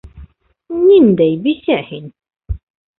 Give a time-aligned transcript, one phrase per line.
[0.79, 2.13] Ниндәй бисә һин!